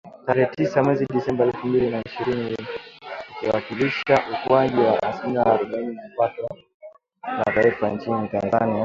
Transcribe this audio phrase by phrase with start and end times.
[0.25, 2.57] Tarehe tisa mwezi Disemba elfu mbili na ishirini,
[3.33, 6.49] ikiwasilisha ukuaji wa asilimia arobaini ya pato
[7.37, 8.79] la taifa nchini Tanzania